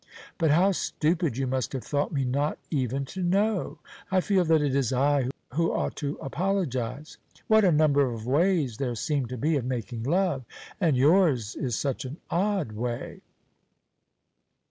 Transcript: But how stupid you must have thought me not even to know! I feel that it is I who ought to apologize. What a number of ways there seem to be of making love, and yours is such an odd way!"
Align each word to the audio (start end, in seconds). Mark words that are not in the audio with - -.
But 0.39 0.49
how 0.49 0.71
stupid 0.71 1.37
you 1.37 1.45
must 1.45 1.73
have 1.73 1.83
thought 1.83 2.11
me 2.11 2.25
not 2.25 2.57
even 2.71 3.05
to 3.05 3.21
know! 3.21 3.77
I 4.09 4.19
feel 4.19 4.43
that 4.45 4.59
it 4.63 4.73
is 4.75 4.91
I 4.91 5.29
who 5.53 5.71
ought 5.71 5.95
to 5.97 6.17
apologize. 6.23 7.19
What 7.45 7.63
a 7.63 7.71
number 7.71 8.11
of 8.11 8.25
ways 8.25 8.77
there 8.77 8.95
seem 8.95 9.27
to 9.27 9.37
be 9.37 9.57
of 9.57 9.65
making 9.65 10.01
love, 10.01 10.43
and 10.79 10.97
yours 10.97 11.55
is 11.55 11.77
such 11.77 12.03
an 12.05 12.17
odd 12.31 12.71
way!" 12.71 13.21